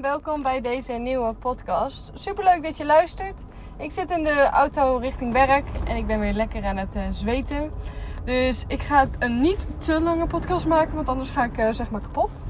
welkom 0.00 0.42
bij 0.42 0.60
deze 0.60 0.92
nieuwe 0.92 1.32
podcast. 1.32 2.12
Superleuk 2.14 2.62
dat 2.62 2.76
je 2.76 2.84
luistert. 2.84 3.44
Ik 3.78 3.90
zit 3.90 4.10
in 4.10 4.22
de 4.22 4.48
auto 4.50 4.96
richting 4.96 5.32
werk 5.32 5.66
en 5.84 5.96
ik 5.96 6.06
ben 6.06 6.20
weer 6.20 6.32
lekker 6.32 6.64
aan 6.64 6.76
het 6.76 6.96
uh, 6.96 7.02
zweten. 7.10 7.70
Dus 8.24 8.64
ik 8.68 8.80
ga 8.80 9.06
een 9.18 9.40
niet 9.40 9.66
te 9.78 10.00
lange 10.00 10.26
podcast 10.26 10.66
maken, 10.66 10.94
want 10.94 11.08
anders 11.08 11.30
ga 11.30 11.44
ik 11.44 11.58
uh, 11.58 11.68
zeg 11.70 11.90
maar 11.90 12.00
kapot. 12.00 12.44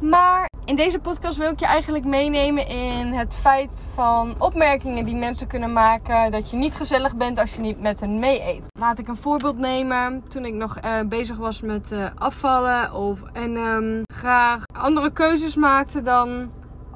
Maar 0.00 0.48
in 0.64 0.76
deze 0.76 0.98
podcast 0.98 1.38
wil 1.38 1.50
ik 1.50 1.60
je 1.60 1.66
eigenlijk 1.66 2.04
meenemen 2.04 2.66
in 2.66 3.12
het 3.12 3.34
feit 3.34 3.86
van 3.94 4.34
opmerkingen 4.38 5.04
die 5.04 5.16
mensen 5.16 5.46
kunnen 5.46 5.72
maken. 5.72 6.32
Dat 6.32 6.50
je 6.50 6.56
niet 6.56 6.74
gezellig 6.74 7.16
bent 7.16 7.38
als 7.38 7.54
je 7.54 7.60
niet 7.60 7.80
met 7.80 8.00
hen 8.00 8.18
mee 8.18 8.42
eet. 8.42 8.62
Laat 8.78 8.98
ik 8.98 9.08
een 9.08 9.16
voorbeeld 9.16 9.58
nemen. 9.58 10.22
Toen 10.28 10.44
ik 10.44 10.54
nog 10.54 10.78
uh, 10.84 11.00
bezig 11.06 11.36
was 11.36 11.60
met 11.60 11.94
afvallen 12.14 12.92
of, 12.92 13.22
en 13.32 13.56
um, 13.56 14.02
graag 14.14 14.62
andere 14.72 15.12
keuzes 15.12 15.56
maakte 15.56 16.02
dan 16.02 16.50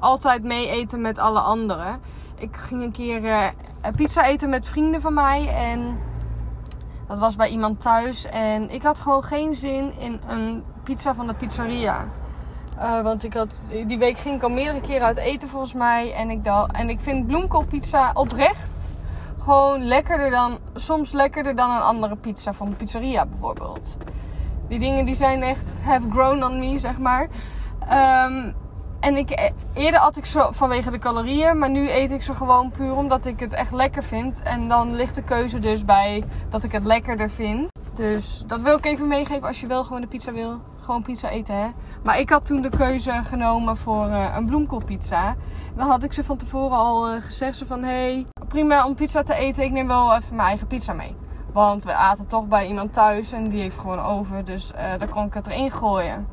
altijd 0.05 0.43
mee 0.43 0.67
eten 0.67 1.01
met 1.01 1.17
alle 1.17 1.39
anderen. 1.39 1.99
Ik 2.35 2.55
ging 2.55 2.81
een 2.81 2.91
keer 2.91 3.23
uh, 3.23 3.47
pizza 3.95 4.25
eten 4.25 4.49
met 4.49 4.67
vrienden 4.67 5.01
van 5.01 5.13
mij 5.13 5.47
en 5.47 5.99
dat 7.07 7.17
was 7.17 7.35
bij 7.35 7.49
iemand 7.49 7.81
thuis. 7.81 8.25
En 8.25 8.69
ik 8.69 8.83
had 8.83 8.99
gewoon 8.99 9.23
geen 9.23 9.53
zin 9.53 9.93
in 9.99 10.19
een 10.27 10.63
pizza 10.83 11.15
van 11.15 11.27
de 11.27 11.33
pizzeria. 11.33 12.05
Uh, 12.77 13.01
want 13.01 13.23
ik 13.23 13.33
had, 13.33 13.47
die 13.87 13.97
week 13.97 14.17
ging 14.17 14.35
ik 14.35 14.43
al 14.43 14.49
meerdere 14.49 14.81
keren 14.81 15.05
uit 15.05 15.17
eten 15.17 15.49
volgens 15.49 15.73
mij. 15.73 16.13
En 16.13 16.29
ik, 16.29 16.43
dacht, 16.43 16.71
en 16.71 16.89
ik 16.89 16.99
vind 16.99 17.27
bloemkoolpizza 17.27 18.11
oprecht 18.13 18.93
gewoon 19.39 19.83
lekkerder 19.83 20.29
dan, 20.29 20.57
soms 20.73 21.11
lekkerder 21.11 21.55
dan 21.55 21.71
een 21.71 21.81
andere 21.81 22.15
pizza 22.15 22.53
van 22.53 22.69
de 22.69 22.75
pizzeria 22.75 23.25
bijvoorbeeld. 23.25 23.97
Die 24.67 24.79
dingen 24.79 25.05
die 25.05 25.15
zijn 25.15 25.41
echt 25.41 25.71
have 25.83 26.09
grown 26.11 26.43
on 26.43 26.59
me, 26.59 26.79
zeg 26.79 26.99
maar. 26.99 27.27
Um, 28.31 28.55
en 29.05 29.17
ik, 29.17 29.51
eerder 29.73 29.99
at 29.99 30.17
ik 30.17 30.25
ze 30.25 30.47
vanwege 30.51 30.91
de 30.91 30.99
calorieën, 30.99 31.57
maar 31.57 31.69
nu 31.69 31.89
eet 31.89 32.11
ik 32.11 32.21
ze 32.21 32.33
gewoon 32.33 32.71
puur 32.71 32.95
omdat 32.95 33.25
ik 33.25 33.39
het 33.39 33.53
echt 33.53 33.71
lekker 33.71 34.03
vind. 34.03 34.41
En 34.41 34.67
dan 34.67 34.95
ligt 34.95 35.15
de 35.15 35.23
keuze 35.23 35.59
dus 35.59 35.85
bij 35.85 36.23
dat 36.49 36.63
ik 36.63 36.71
het 36.71 36.85
lekkerder 36.85 37.29
vind. 37.29 37.67
Dus 37.93 38.43
dat 38.47 38.61
wil 38.61 38.77
ik 38.77 38.85
even 38.85 39.07
meegeven 39.07 39.47
als 39.47 39.61
je 39.61 39.67
wel 39.67 39.83
gewoon 39.83 40.01
de 40.01 40.07
pizza 40.07 40.31
wil. 40.31 40.59
Gewoon 40.81 41.01
pizza 41.01 41.29
eten, 41.29 41.55
hè. 41.55 41.67
Maar 42.03 42.19
ik 42.19 42.29
had 42.29 42.45
toen 42.45 42.61
de 42.61 42.69
keuze 42.69 43.21
genomen 43.23 43.77
voor 43.77 44.07
uh, 44.07 44.35
een 44.35 44.45
bloemkoolpizza. 44.45 45.35
Dan 45.75 45.87
had 45.87 46.03
ik 46.03 46.13
ze 46.13 46.23
van 46.23 46.37
tevoren 46.37 46.77
al 46.77 47.13
uh, 47.13 47.21
gezegd. 47.21 47.57
Zo 47.57 47.65
van, 47.65 47.83
hey, 47.83 48.25
prima 48.47 48.85
om 48.85 48.95
pizza 48.95 49.23
te 49.23 49.35
eten. 49.35 49.63
Ik 49.63 49.71
neem 49.71 49.87
wel 49.87 50.15
even 50.15 50.35
mijn 50.35 50.47
eigen 50.47 50.67
pizza 50.67 50.93
mee. 50.93 51.15
Want 51.53 51.83
we 51.83 51.93
aten 51.93 52.27
toch 52.27 52.47
bij 52.47 52.67
iemand 52.67 52.93
thuis 52.93 53.31
en 53.31 53.49
die 53.49 53.61
heeft 53.61 53.77
gewoon 53.77 53.99
over. 53.99 54.45
Dus 54.45 54.71
daar 54.97 55.09
kon 55.09 55.25
ik 55.25 55.33
het 55.33 55.47
erin 55.47 55.71
gooien. 55.71 56.27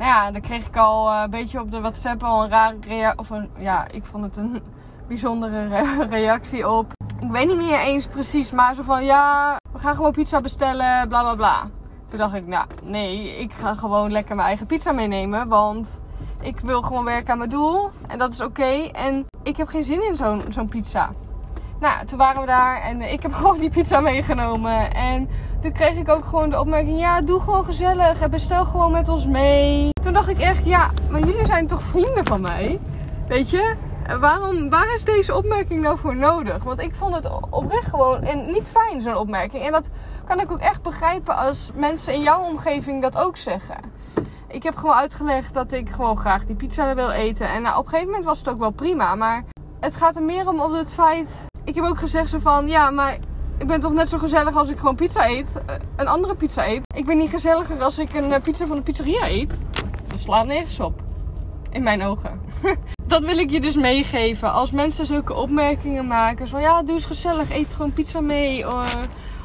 Nou 0.00 0.12
ja, 0.12 0.30
dan 0.30 0.40
kreeg 0.40 0.66
ik 0.66 0.76
al 0.76 1.12
een 1.12 1.30
beetje 1.30 1.60
op 1.60 1.70
de 1.70 1.80
WhatsApp 1.80 2.22
al 2.22 2.42
een 2.42 2.50
rare 2.50 2.76
reactie. 2.80 3.18
Of 3.18 3.30
een, 3.30 3.50
ja, 3.58 3.86
ik 3.90 4.04
vond 4.04 4.24
het 4.24 4.36
een 4.36 4.62
bijzondere 5.08 5.68
re 5.68 6.06
reactie 6.18 6.68
op. 6.68 6.92
Ik 7.20 7.30
weet 7.30 7.46
niet 7.46 7.56
meer 7.56 7.78
eens 7.78 8.06
precies, 8.06 8.50
maar 8.50 8.74
zo 8.74 8.82
van, 8.82 9.04
ja, 9.04 9.56
we 9.72 9.78
gaan 9.78 9.94
gewoon 9.94 10.12
pizza 10.12 10.40
bestellen, 10.40 11.08
bla 11.08 11.20
bla 11.20 11.34
bla. 11.34 11.70
Toen 12.08 12.18
dacht 12.18 12.34
ik, 12.34 12.46
nou 12.46 12.66
nee, 12.82 13.38
ik 13.38 13.52
ga 13.52 13.74
gewoon 13.74 14.12
lekker 14.12 14.34
mijn 14.34 14.48
eigen 14.48 14.66
pizza 14.66 14.92
meenemen. 14.92 15.48
Want 15.48 16.02
ik 16.40 16.60
wil 16.60 16.82
gewoon 16.82 17.04
werken 17.04 17.32
aan 17.32 17.38
mijn 17.38 17.50
doel. 17.50 17.90
En 18.06 18.18
dat 18.18 18.32
is 18.32 18.40
oké. 18.40 18.88
En 18.92 19.26
ik 19.42 19.56
heb 19.56 19.68
geen 19.68 19.84
zin 19.84 20.06
in 20.08 20.16
zo'n 20.16 20.42
zo'n 20.48 20.68
pizza. 20.68 21.10
Nou, 21.80 22.06
toen 22.06 22.18
waren 22.18 22.40
we 22.40 22.46
daar 22.46 22.80
en 22.82 23.00
ik 23.00 23.22
heb 23.22 23.32
gewoon 23.40 23.58
die 23.58 23.70
pizza 23.70 24.00
meegenomen. 24.00 24.94
En 24.94 25.28
toen 25.60 25.72
kreeg 25.72 25.96
ik 25.96 26.08
ook 26.08 26.24
gewoon 26.24 26.50
de 26.50 26.60
opmerking: 26.60 27.00
ja, 27.00 27.20
doe 27.20 27.40
gewoon 27.40 27.64
gezellig 27.64 28.20
en 28.20 28.30
bestel 28.30 28.64
gewoon 28.64 28.92
met 28.92 29.08
ons 29.08 29.26
mee. 29.26 29.90
Toen 30.02 30.12
dacht 30.12 30.28
ik 30.28 30.38
echt: 30.38 30.66
ja, 30.66 30.90
maar 31.10 31.20
jullie 31.20 31.46
zijn 31.46 31.66
toch 31.66 31.82
vrienden 31.82 32.24
van 32.24 32.40
mij? 32.40 32.80
Weet 33.28 33.50
je? 33.50 33.74
Waarom, 34.20 34.70
waar 34.70 34.94
is 34.94 35.04
deze 35.04 35.36
opmerking 35.36 35.82
nou 35.82 35.98
voor 35.98 36.16
nodig? 36.16 36.64
Want 36.64 36.80
ik 36.80 36.94
vond 36.94 37.14
het 37.14 37.30
oprecht 37.50 37.86
gewoon 37.86 38.22
en 38.22 38.46
niet 38.46 38.68
fijn, 38.68 39.00
zo'n 39.00 39.16
opmerking. 39.16 39.64
En 39.64 39.72
dat 39.72 39.90
kan 40.24 40.40
ik 40.40 40.52
ook 40.52 40.60
echt 40.60 40.82
begrijpen 40.82 41.36
als 41.36 41.70
mensen 41.74 42.14
in 42.14 42.22
jouw 42.22 42.40
omgeving 42.42 43.02
dat 43.02 43.18
ook 43.18 43.36
zeggen. 43.36 43.76
Ik 44.48 44.62
heb 44.62 44.76
gewoon 44.76 44.94
uitgelegd 44.94 45.54
dat 45.54 45.72
ik 45.72 45.88
gewoon 45.88 46.16
graag 46.16 46.44
die 46.44 46.56
pizza 46.56 46.94
wil 46.94 47.10
eten. 47.10 47.48
En 47.48 47.62
nou, 47.62 47.78
op 47.78 47.82
een 47.84 47.88
gegeven 47.88 48.08
moment 48.08 48.24
was 48.24 48.38
het 48.38 48.48
ook 48.48 48.58
wel 48.58 48.70
prima. 48.70 49.14
Maar 49.14 49.44
het 49.80 49.96
gaat 49.96 50.16
er 50.16 50.22
meer 50.22 50.48
om 50.48 50.60
op 50.60 50.72
het 50.72 50.94
feit. 50.94 51.46
Ik 51.64 51.74
heb 51.74 51.84
ook 51.84 51.98
gezegd 51.98 52.30
zo 52.30 52.38
van 52.38 52.68
ja, 52.68 52.90
maar 52.90 53.18
ik 53.60 53.66
ben 53.66 53.80
toch 53.80 53.92
net 53.92 54.08
zo 54.08 54.18
gezellig 54.18 54.56
als 54.56 54.68
ik 54.68 54.78
gewoon 54.78 54.94
pizza 54.94 55.28
eet. 55.28 55.62
Een 55.96 56.08
andere 56.08 56.34
pizza 56.34 56.68
eet. 56.68 56.82
Ik 56.94 57.06
ben 57.06 57.16
niet 57.16 57.30
gezelliger 57.30 57.82
als 57.82 57.98
ik 57.98 58.14
een 58.14 58.40
pizza 58.40 58.66
van 58.66 58.76
de 58.76 58.82
pizzeria 58.82 59.28
eet. 59.28 59.58
Dat 60.08 60.18
slaat 60.18 60.46
nergens 60.46 60.80
op. 60.80 61.02
In 61.70 61.82
mijn 61.82 62.02
ogen. 62.02 62.40
dat 63.06 63.24
wil 63.24 63.38
ik 63.38 63.50
je 63.50 63.60
dus 63.60 63.74
meegeven. 63.74 64.52
Als 64.52 64.70
mensen 64.70 65.06
zulke 65.06 65.34
opmerkingen 65.34 66.06
maken. 66.06 66.48
Zo 66.48 66.58
ja, 66.58 66.82
doe 66.82 66.94
eens 66.94 67.04
gezellig. 67.04 67.50
Eet 67.50 67.74
gewoon 67.74 67.92
pizza 67.92 68.20
mee. 68.20 68.64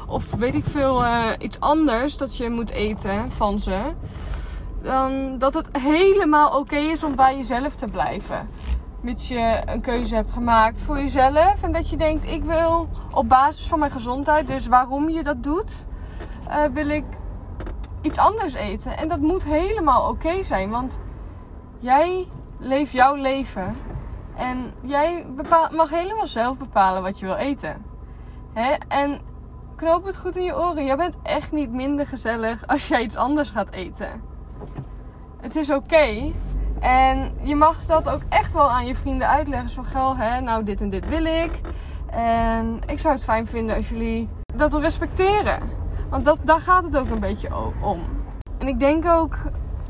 Of 0.06 0.34
weet 0.38 0.54
ik 0.54 0.64
veel, 0.64 1.04
iets 1.38 1.60
anders 1.60 2.16
dat 2.16 2.36
je 2.36 2.50
moet 2.50 2.70
eten 2.70 3.30
van 3.30 3.60
ze. 3.60 3.80
Dan 4.82 5.38
dat 5.38 5.54
het 5.54 5.68
helemaal 5.72 6.58
oké 6.58 6.76
is 6.76 7.02
om 7.02 7.16
bij 7.16 7.36
jezelf 7.36 7.74
te 7.74 7.86
blijven. 7.86 8.48
Mits 9.06 9.28
je 9.28 9.62
een 9.64 9.80
keuze 9.80 10.14
hebt 10.14 10.32
gemaakt 10.32 10.82
voor 10.82 10.98
jezelf. 10.98 11.62
En 11.62 11.72
dat 11.72 11.88
je 11.88 11.96
denkt, 11.96 12.24
ik 12.24 12.44
wil 12.44 12.88
op 13.10 13.28
basis 13.28 13.66
van 13.66 13.78
mijn 13.78 13.90
gezondheid, 13.90 14.46
dus 14.46 14.66
waarom 14.66 15.10
je 15.10 15.22
dat 15.22 15.42
doet, 15.42 15.86
uh, 16.48 16.64
wil 16.64 16.88
ik 16.88 17.04
iets 18.00 18.18
anders 18.18 18.52
eten. 18.52 18.96
En 18.96 19.08
dat 19.08 19.20
moet 19.20 19.44
helemaal 19.44 20.08
oké 20.08 20.42
zijn. 20.42 20.70
Want 20.70 20.98
jij 21.78 22.28
leeft 22.58 22.92
jouw 22.92 23.14
leven. 23.14 23.76
En 24.36 24.72
jij 24.80 25.26
mag 25.70 25.90
helemaal 25.90 26.26
zelf 26.26 26.58
bepalen 26.58 27.02
wat 27.02 27.18
je 27.18 27.26
wil 27.26 27.34
eten. 27.34 27.84
Hè? 28.52 28.72
En 28.88 29.20
knoop 29.76 30.04
het 30.04 30.16
goed 30.16 30.36
in 30.36 30.44
je 30.44 30.58
oren. 30.58 30.84
Jij 30.84 30.96
bent 30.96 31.16
echt 31.22 31.52
niet 31.52 31.70
minder 31.70 32.06
gezellig 32.06 32.66
als 32.66 32.88
jij 32.88 33.02
iets 33.02 33.16
anders 33.16 33.50
gaat 33.50 33.70
eten. 33.70 34.22
Het 35.40 35.56
is 35.56 35.70
oké. 35.70 36.32
En 36.80 37.32
je 37.42 37.54
mag 37.54 37.86
dat 37.86 38.08
ook 38.08 38.22
echt 38.28 38.52
wel 38.52 38.70
aan 38.70 38.86
je 38.86 38.94
vrienden 38.94 39.28
uitleggen. 39.28 39.70
Zo 39.70 39.82
gauw, 39.82 40.16
hè, 40.16 40.40
nou 40.40 40.64
dit 40.64 40.80
en 40.80 40.90
dit 40.90 41.08
wil 41.08 41.24
ik. 41.24 41.60
En 42.10 42.80
ik 42.86 42.98
zou 42.98 43.14
het 43.14 43.24
fijn 43.24 43.46
vinden 43.46 43.76
als 43.76 43.88
jullie 43.88 44.28
dat 44.56 44.74
respecteren. 44.74 45.60
Want 46.10 46.24
dat, 46.24 46.38
daar 46.44 46.60
gaat 46.60 46.84
het 46.84 46.96
ook 46.96 47.10
een 47.10 47.20
beetje 47.20 47.48
om. 47.80 48.00
En 48.58 48.68
ik 48.68 48.78
denk 48.78 49.06
ook 49.06 49.36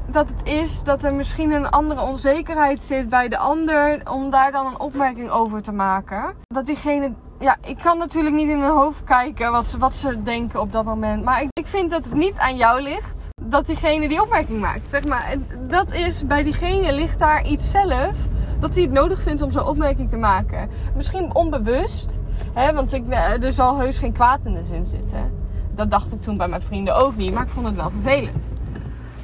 dat 0.06 0.28
het 0.28 0.40
is 0.44 0.82
dat 0.82 1.04
er 1.04 1.14
misschien 1.14 1.50
een 1.50 1.68
andere 1.68 2.00
onzekerheid 2.00 2.80
zit 2.82 3.08
bij 3.08 3.28
de 3.28 3.38
ander. 3.38 4.10
Om 4.10 4.30
daar 4.30 4.52
dan 4.52 4.66
een 4.66 4.80
opmerking 4.80 5.30
over 5.30 5.62
te 5.62 5.72
maken. 5.72 6.34
Dat 6.46 6.66
diegene. 6.66 7.12
Ja, 7.38 7.56
ik 7.60 7.78
kan 7.78 7.98
natuurlijk 7.98 8.34
niet 8.34 8.48
in 8.48 8.60
hun 8.60 8.70
hoofd 8.70 9.04
kijken 9.04 9.52
wat 9.52 9.66
ze, 9.66 9.78
wat 9.78 9.92
ze 9.92 10.22
denken 10.22 10.60
op 10.60 10.72
dat 10.72 10.84
moment. 10.84 11.24
Maar 11.24 11.42
ik, 11.42 11.48
ik 11.52 11.66
vind 11.66 11.90
dat 11.90 12.04
het 12.04 12.14
niet 12.14 12.38
aan 12.38 12.56
jou 12.56 12.80
ligt. 12.80 13.25
Dat 13.48 13.66
diegene 13.66 14.08
die 14.08 14.22
opmerking 14.22 14.60
maakt. 14.60 14.88
Zeg 14.88 15.06
maar. 15.06 15.34
Dat 15.68 15.92
is 15.92 16.26
bij 16.26 16.42
diegene 16.42 16.92
ligt 16.92 17.18
daar 17.18 17.46
iets 17.46 17.70
zelf. 17.70 18.16
Dat 18.58 18.74
hij 18.74 18.82
het 18.82 18.92
nodig 18.92 19.20
vindt 19.20 19.42
om 19.42 19.50
zo'n 19.50 19.66
opmerking 19.66 20.08
te 20.08 20.16
maken. 20.16 20.68
Misschien 20.96 21.34
onbewust. 21.34 22.18
Hè, 22.52 22.72
want 22.72 22.92
ik, 22.92 23.12
er 23.42 23.52
zal 23.52 23.78
heus 23.78 23.98
geen 23.98 24.12
kwaad 24.12 24.44
in 24.44 24.54
de 24.54 24.64
zin 24.64 24.86
zitten. 24.86 25.32
Dat 25.74 25.90
dacht 25.90 26.12
ik 26.12 26.20
toen 26.20 26.36
bij 26.36 26.48
mijn 26.48 26.62
vrienden 26.62 26.96
ook 26.96 27.16
niet. 27.16 27.34
Maar 27.34 27.44
ik 27.44 27.52
vond 27.52 27.66
het 27.66 27.76
wel 27.76 27.90
vervelend. 27.90 28.48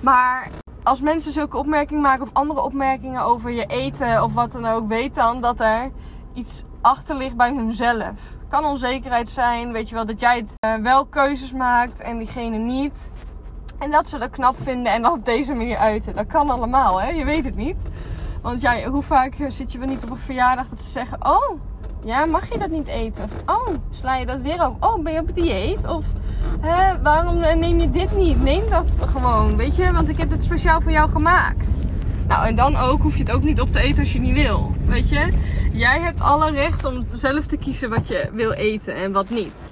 Maar 0.01 0.51
als 0.83 1.01
mensen 1.01 1.33
zulke 1.33 1.57
opmerkingen 1.57 2.03
maken 2.03 2.23
of 2.23 2.31
andere 2.33 2.63
opmerkingen 2.63 3.23
over 3.23 3.51
je 3.51 3.67
eten 3.67 4.23
of 4.23 4.35
wat 4.35 4.53
dan 4.53 4.67
ook, 4.67 4.89
weet 4.89 5.15
dan 5.15 5.41
dat 5.41 5.61
er 5.61 5.91
iets 6.35 6.65
achter 6.81 7.17
ligt 7.17 7.37
bij 7.37 7.55
hunzelf. 7.55 8.13
Kan 8.49 8.65
onzekerheid 8.65 9.31
zijn, 9.31 9.73
weet 9.73 9.89
je 9.89 9.95
wel, 9.95 10.07
dat 10.07 10.21
jij 10.21 10.37
het 10.37 10.53
uh, 10.67 10.75
wel 10.83 11.07
keuzes 11.07 11.53
maakt 11.53 12.01
en 12.01 12.19
diegene 12.19 12.57
niet. 12.57 13.11
En 13.83 13.91
dat 13.91 14.07
ze 14.07 14.19
dat 14.19 14.31
knap 14.31 14.57
vinden 14.63 14.93
en 14.93 15.03
dan 15.03 15.13
op 15.13 15.25
deze 15.25 15.55
manier 15.55 15.77
uiten. 15.77 16.15
Dat 16.15 16.27
kan 16.27 16.51
allemaal, 16.51 17.01
hè? 17.01 17.09
Je 17.09 17.25
weet 17.25 17.45
het 17.45 17.57
niet. 17.57 17.83
Want 18.43 18.61
ja, 18.61 18.89
hoe 18.89 19.03
vaak 19.03 19.35
zit 19.49 19.73
je 19.73 19.79
wel 19.79 19.89
niet 19.89 20.05
op 20.05 20.11
een 20.11 20.17
verjaardag 20.17 20.69
dat 20.69 20.83
ze 20.83 20.91
zeggen: 20.91 21.27
Oh, 21.27 21.61
ja, 22.05 22.25
mag 22.25 22.53
je 22.53 22.59
dat 22.59 22.71
niet 22.71 22.87
eten? 22.87 23.29
oh, 23.47 23.69
sla 23.91 24.17
je 24.17 24.27
dat 24.27 24.41
weer 24.41 24.67
op? 24.67 24.85
Oh, 24.85 25.03
ben 25.03 25.13
je 25.13 25.21
op 25.21 25.35
dieet? 25.35 25.89
Of 25.89 26.07
hè, 26.61 27.03
waarom 27.03 27.39
neem 27.39 27.81
je 27.81 27.91
dit 27.91 28.17
niet? 28.17 28.43
Neem 28.43 28.69
dat 28.69 29.03
gewoon, 29.07 29.57
weet 29.57 29.77
je? 29.77 29.93
Want 29.93 30.09
ik 30.09 30.19
heb 30.19 30.31
het 30.31 30.45
speciaal 30.45 30.81
voor 30.81 30.93
jou 30.93 31.11
gemaakt. 31.11 31.67
Nou, 32.29 32.47
en 32.47 32.55
dan 32.55 32.77
ook 32.77 33.03
hoef 33.03 33.17
je 33.17 33.23
het 33.23 33.33
ook 33.33 33.43
niet 33.43 33.61
op 33.61 33.73
te 33.73 33.81
eten 33.81 33.99
als 33.99 34.13
je 34.13 34.21
niet 34.21 34.35
wil. 34.35 34.75
Weet 34.87 35.09
je? 35.09 35.33
Jij 35.73 36.01
hebt 36.01 36.21
alle 36.21 36.51
recht 36.51 36.85
om 36.85 37.05
zelf 37.07 37.47
te 37.47 37.57
kiezen 37.57 37.91
wat 37.91 38.09
je 38.09 38.29
wil 38.33 38.51
eten 38.51 38.95
en 38.95 39.13
wat 39.13 39.31
niet. 39.31 39.71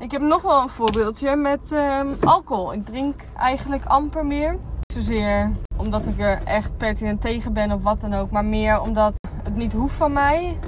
Ik 0.00 0.10
heb 0.10 0.20
nog 0.20 0.42
wel 0.42 0.62
een 0.62 0.68
voorbeeldje 0.68 1.36
met 1.36 1.70
um, 1.72 2.16
alcohol. 2.24 2.72
Ik 2.72 2.86
drink 2.86 3.20
eigenlijk 3.36 3.84
amper 3.84 4.26
meer. 4.26 4.52
Niet 4.52 4.92
zozeer 4.92 5.50
omdat 5.76 6.06
ik 6.06 6.20
er 6.20 6.42
echt 6.44 6.76
pertinent 6.76 7.20
tegen 7.20 7.52
ben 7.52 7.72
of 7.72 7.82
wat 7.82 8.00
dan 8.00 8.14
ook. 8.14 8.30
Maar 8.30 8.44
meer 8.44 8.80
omdat 8.80 9.14
het 9.42 9.56
niet 9.56 9.72
hoeft 9.72 9.94
van 9.94 10.12
mij. 10.12 10.58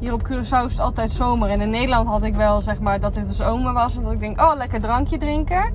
Hier 0.00 0.12
op 0.12 0.22
Curaçao 0.24 0.64
is 0.64 0.72
het 0.72 0.78
altijd 0.78 1.10
zomer. 1.10 1.48
En 1.48 1.60
in 1.60 1.70
Nederland 1.70 2.08
had 2.08 2.22
ik 2.22 2.34
wel 2.34 2.60
zeg 2.60 2.80
maar 2.80 3.00
dat 3.00 3.14
dit 3.14 3.26
de 3.28 3.34
zomer 3.34 3.72
was. 3.72 3.96
En 3.96 4.02
dat 4.02 4.12
ik 4.12 4.20
denk, 4.20 4.40
oh 4.40 4.54
lekker 4.56 4.80
drankje 4.80 5.18
drinken. 5.18 5.74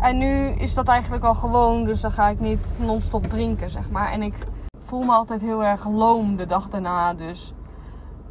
En 0.00 0.18
nu 0.18 0.48
is 0.48 0.74
dat 0.74 0.88
eigenlijk 0.88 1.24
al 1.24 1.34
gewoon. 1.34 1.84
Dus 1.84 2.00
dan 2.00 2.10
ga 2.10 2.28
ik 2.28 2.40
niet 2.40 2.74
non-stop 2.76 3.26
drinken 3.26 3.70
zeg 3.70 3.90
maar. 3.90 4.12
En 4.12 4.22
ik 4.22 4.34
voel 4.80 5.02
me 5.02 5.12
altijd 5.12 5.40
heel 5.40 5.64
erg 5.64 5.88
loom 5.88 6.36
de 6.36 6.46
dag 6.46 6.68
daarna. 6.68 7.14
Dus 7.14 7.52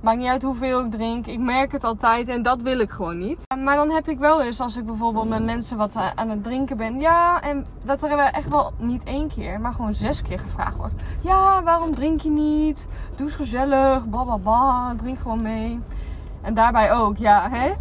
maakt 0.02 0.18
niet 0.18 0.28
uit 0.28 0.44
hoeveel 0.44 0.80
ik 0.80 0.92
drink. 0.92 1.28
Ik 1.28 1.40
merk 1.40 1.72
het 1.72 1.84
altijd 1.84 2.28
en 2.28 2.42
dat 2.42 2.62
wil 2.62 2.80
ik 2.80 2.90
gewoon 2.90 3.18
niet. 3.18 3.40
Maar 3.64 3.76
dan 3.76 3.90
heb 3.90 4.08
ik 4.08 4.20
wel 4.20 4.42
eens, 4.42 4.60
als 4.60 4.78
ik 4.78 4.86
bijvoorbeeld 4.86 5.30
met 5.30 5.44
mensen 5.44 5.78
wat 5.78 5.96
aan 6.16 6.30
het 6.30 6.44
drinken 6.44 6.78
ben. 6.78 7.00
Ja, 7.00 7.42
en 7.42 7.66
dat 7.84 8.04
er 8.04 8.20
echt 8.20 8.50
wel 8.50 8.72
niet 8.78 9.04
één 9.04 9.28
keer, 9.28 9.60
maar 9.60 9.72
gewoon 9.72 9.94
zes 9.94 10.22
keer 10.22 10.40
gevraagd 10.40 10.76
wordt. 10.76 10.94
Ja, 11.22 11.64
waarom 11.64 11.96
drink 11.96 12.22
je 12.22 12.30
niet? 12.30 12.88
Doe 13.16 13.26
eens 13.26 13.36
gezellig, 13.36 14.10
bla 14.10 14.96
drink 14.98 15.20
gewoon 15.20 15.42
mee. 15.42 15.80
En 16.42 16.54
daarbij 16.54 16.94
ook, 16.94 17.18
ja, 17.18 17.50
hè? 17.50 17.74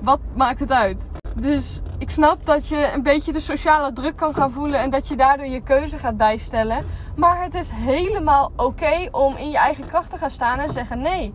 Wat 0.00 0.20
maakt 0.34 0.60
het 0.60 0.72
uit? 0.72 1.08
Dus 1.34 1.80
ik 1.98 2.10
snap 2.10 2.46
dat 2.46 2.68
je 2.68 2.92
een 2.94 3.02
beetje 3.02 3.32
de 3.32 3.40
sociale 3.40 3.92
druk 3.92 4.16
kan 4.16 4.34
gaan 4.34 4.52
voelen 4.52 4.80
en 4.80 4.90
dat 4.90 5.08
je 5.08 5.16
daardoor 5.16 5.46
je 5.46 5.62
keuze 5.62 5.98
gaat 5.98 6.16
bijstellen. 6.16 6.86
Maar 7.16 7.42
het 7.42 7.54
is 7.54 7.70
helemaal 7.72 8.52
oké 8.56 9.08
om 9.10 9.36
in 9.36 9.50
je 9.50 9.56
eigen 9.56 9.86
kracht 9.86 10.10
te 10.10 10.18
gaan 10.18 10.30
staan 10.30 10.58
en 10.58 10.72
zeggen 10.72 11.00
nee. 11.00 11.34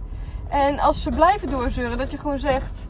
En 0.51 0.79
als 0.79 1.01
ze 1.01 1.09
blijven 1.09 1.49
doorzeuren, 1.49 1.97
dat 1.97 2.11
je 2.11 2.17
gewoon 2.17 2.39
zegt 2.39 2.87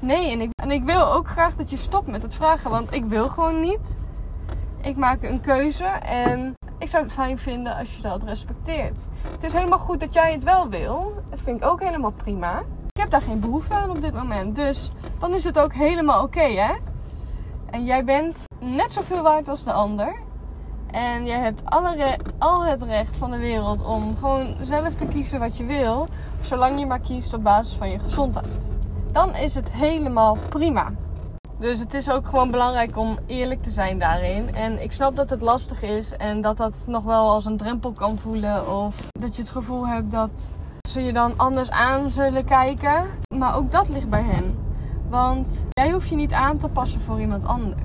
nee. 0.00 0.30
En 0.30 0.40
ik, 0.40 0.50
en 0.62 0.70
ik 0.70 0.84
wil 0.84 1.12
ook 1.12 1.28
graag 1.28 1.54
dat 1.54 1.70
je 1.70 1.76
stopt 1.76 2.06
met 2.06 2.22
het 2.22 2.34
vragen, 2.34 2.70
want 2.70 2.94
ik 2.94 3.04
wil 3.04 3.28
gewoon 3.28 3.60
niet. 3.60 3.96
Ik 4.82 4.96
maak 4.96 5.22
een 5.22 5.40
keuze 5.40 5.84
en 5.84 6.54
ik 6.78 6.88
zou 6.88 7.02
het 7.02 7.12
fijn 7.12 7.38
vinden 7.38 7.76
als 7.76 7.96
je 7.96 8.02
dat 8.02 8.22
respecteert. 8.22 9.06
Het 9.30 9.42
is 9.42 9.52
helemaal 9.52 9.78
goed 9.78 10.00
dat 10.00 10.14
jij 10.14 10.32
het 10.32 10.44
wel 10.44 10.68
wil. 10.68 11.14
Dat 11.30 11.40
vind 11.40 11.60
ik 11.62 11.68
ook 11.68 11.82
helemaal 11.82 12.10
prima. 12.10 12.58
Ik 12.88 13.00
heb 13.00 13.10
daar 13.10 13.20
geen 13.20 13.40
behoefte 13.40 13.74
aan 13.74 13.90
op 13.90 14.02
dit 14.02 14.14
moment. 14.14 14.56
Dus 14.56 14.90
dan 15.18 15.34
is 15.34 15.44
het 15.44 15.58
ook 15.58 15.72
helemaal 15.72 16.22
oké, 16.22 16.40
hè? 16.40 16.74
En 17.70 17.84
jij 17.84 18.04
bent 18.04 18.44
net 18.58 18.90
zoveel 18.90 19.22
waard 19.22 19.48
als 19.48 19.64
de 19.64 19.72
ander. 19.72 20.24
En 20.90 21.26
jij 21.26 21.38
hebt 21.38 21.62
alle 21.64 22.18
al 22.38 22.64
het 22.64 22.82
recht 22.82 23.16
van 23.16 23.30
de 23.30 23.38
wereld 23.38 23.84
om 23.84 24.16
gewoon 24.16 24.56
zelf 24.62 24.94
te 24.94 25.06
kiezen 25.06 25.40
wat 25.40 25.56
je 25.56 25.64
wil. 25.64 26.08
Zolang 26.40 26.78
je 26.78 26.86
maar 26.86 27.00
kiest 27.00 27.34
op 27.34 27.42
basis 27.42 27.74
van 27.74 27.90
je 27.90 27.98
gezondheid. 27.98 28.46
Dan 29.12 29.34
is 29.34 29.54
het 29.54 29.70
helemaal 29.70 30.36
prima. 30.48 30.92
Dus 31.58 31.78
het 31.78 31.94
is 31.94 32.10
ook 32.10 32.28
gewoon 32.28 32.50
belangrijk 32.50 32.96
om 32.96 33.18
eerlijk 33.26 33.62
te 33.62 33.70
zijn 33.70 33.98
daarin. 33.98 34.54
En 34.54 34.82
ik 34.82 34.92
snap 34.92 35.16
dat 35.16 35.30
het 35.30 35.40
lastig 35.40 35.82
is 35.82 36.16
en 36.16 36.40
dat 36.40 36.56
dat 36.56 36.84
nog 36.86 37.04
wel 37.04 37.28
als 37.28 37.44
een 37.44 37.56
drempel 37.56 37.92
kan 37.92 38.18
voelen. 38.18 38.76
Of 38.84 39.08
dat 39.20 39.36
je 39.36 39.42
het 39.42 39.50
gevoel 39.50 39.86
hebt 39.86 40.10
dat 40.10 40.48
ze 40.88 41.00
je 41.00 41.12
dan 41.12 41.36
anders 41.36 41.70
aan 41.70 42.10
zullen 42.10 42.44
kijken. 42.44 43.06
Maar 43.36 43.56
ook 43.56 43.72
dat 43.72 43.88
ligt 43.88 44.08
bij 44.08 44.22
hen. 44.22 44.58
Want 45.08 45.64
jij 45.70 45.90
hoeft 45.90 46.08
je 46.08 46.16
niet 46.16 46.32
aan 46.32 46.58
te 46.58 46.68
passen 46.68 47.00
voor 47.00 47.20
iemand 47.20 47.44
anders. 47.44 47.80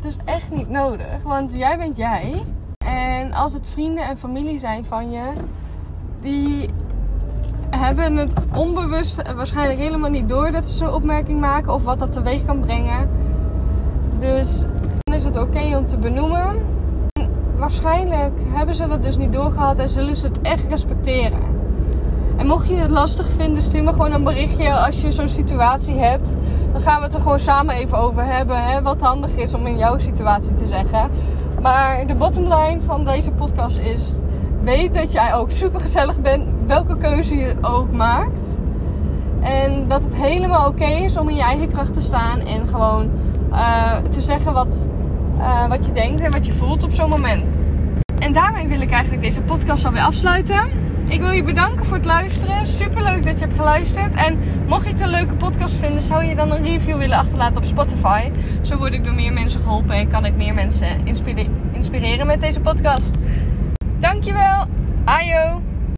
Dat 0.00 0.10
is 0.10 0.16
echt 0.24 0.50
niet 0.50 0.68
nodig, 0.68 1.22
want 1.22 1.54
jij 1.54 1.78
bent 1.78 1.96
jij. 1.96 2.42
En 2.86 3.32
als 3.32 3.52
het 3.52 3.68
vrienden 3.68 4.04
en 4.04 4.16
familie 4.16 4.58
zijn 4.58 4.84
van 4.84 5.10
je, 5.10 5.32
die 6.20 6.70
hebben 7.70 8.16
het 8.16 8.34
onbewust 8.54 9.32
waarschijnlijk 9.32 9.78
helemaal 9.78 10.10
niet 10.10 10.28
door 10.28 10.50
dat 10.50 10.64
ze 10.64 10.72
zo'n 10.72 10.92
opmerking 10.94 11.40
maken 11.40 11.74
of 11.74 11.84
wat 11.84 11.98
dat 11.98 12.12
teweeg 12.12 12.44
kan 12.44 12.60
brengen. 12.60 13.08
Dus 14.18 14.60
dan 15.00 15.14
is 15.14 15.24
het 15.24 15.38
oké 15.38 15.76
om 15.76 15.86
te 15.86 15.96
benoemen. 15.96 16.66
waarschijnlijk 17.56 18.32
hebben 18.48 18.74
ze 18.74 18.86
dat 18.86 19.02
dus 19.02 19.16
niet 19.16 19.32
doorgehad 19.32 19.78
en 19.78 19.88
zullen 19.88 20.16
ze 20.16 20.26
het 20.26 20.40
echt 20.40 20.68
respecteren. 20.68 21.57
En 22.38 22.46
mocht 22.46 22.68
je 22.68 22.74
het 22.74 22.90
lastig 22.90 23.26
vinden, 23.36 23.62
stuur 23.62 23.82
me 23.82 23.92
gewoon 23.92 24.12
een 24.12 24.24
berichtje 24.24 24.72
als 24.72 25.00
je 25.00 25.12
zo'n 25.12 25.28
situatie 25.28 25.94
hebt. 25.94 26.36
Dan 26.72 26.80
gaan 26.80 26.98
we 26.98 27.04
het 27.04 27.14
er 27.14 27.20
gewoon 27.20 27.38
samen 27.38 27.74
even 27.74 27.98
over 27.98 28.24
hebben. 28.24 28.64
Hè, 28.64 28.82
wat 28.82 29.00
handig 29.00 29.36
is 29.36 29.54
om 29.54 29.66
in 29.66 29.78
jouw 29.78 29.98
situatie 29.98 30.54
te 30.54 30.66
zeggen. 30.66 31.10
Maar 31.62 32.06
de 32.06 32.14
bottomline 32.14 32.80
van 32.80 33.04
deze 33.04 33.30
podcast 33.30 33.78
is: 33.78 34.14
weet 34.62 34.94
dat 34.94 35.12
jij 35.12 35.34
ook 35.34 35.50
super 35.50 35.80
gezellig 35.80 36.20
bent, 36.20 36.44
welke 36.66 36.96
keuze 36.96 37.36
je 37.36 37.54
ook 37.60 37.92
maakt. 37.92 38.56
En 39.40 39.88
dat 39.88 40.02
het 40.02 40.14
helemaal 40.14 40.68
oké 40.68 40.84
is 40.84 41.16
om 41.16 41.28
in 41.28 41.36
je 41.36 41.42
eigen 41.42 41.68
kracht 41.68 41.92
te 41.92 42.00
staan 42.00 42.40
en 42.40 42.68
gewoon 42.68 43.10
uh, 43.50 43.96
te 43.96 44.20
zeggen 44.20 44.52
wat, 44.52 44.88
uh, 45.38 45.68
wat 45.68 45.86
je 45.86 45.92
denkt 45.92 46.20
en 46.20 46.30
wat 46.30 46.46
je 46.46 46.52
voelt 46.52 46.82
op 46.82 46.92
zo'n 46.92 47.08
moment. 47.08 47.60
En 48.18 48.32
daarmee 48.32 48.66
wil 48.66 48.80
ik 48.80 48.90
eigenlijk 48.90 49.22
deze 49.22 49.40
podcast 49.40 49.84
alweer 49.84 50.02
afsluiten. 50.02 50.87
Ik 51.08 51.20
wil 51.20 51.30
je 51.30 51.42
bedanken 51.42 51.84
voor 51.84 51.96
het 51.96 52.06
luisteren. 52.06 52.66
Super 52.66 53.02
leuk 53.02 53.22
dat 53.22 53.38
je 53.38 53.44
hebt 53.44 53.56
geluisterd. 53.56 54.14
En 54.14 54.38
mocht 54.66 54.84
je 54.84 54.90
het 54.90 55.00
een 55.00 55.08
leuke 55.08 55.34
podcast 55.34 55.74
vinden, 55.74 56.02
zou 56.02 56.24
je 56.24 56.34
dan 56.34 56.50
een 56.50 56.64
review 56.64 56.98
willen 56.98 57.16
achterlaten 57.16 57.56
op 57.56 57.64
Spotify. 57.64 58.30
Zo 58.62 58.76
word 58.76 58.92
ik 58.92 59.04
door 59.04 59.14
meer 59.14 59.32
mensen 59.32 59.60
geholpen 59.60 59.94
en 59.94 60.08
kan 60.08 60.24
ik 60.24 60.34
meer 60.34 60.54
mensen 60.54 61.06
inspireren 61.72 62.26
met 62.26 62.40
deze 62.40 62.60
podcast. 62.60 63.10
Dankjewel. 63.98 64.66
Ayo. 65.04 65.67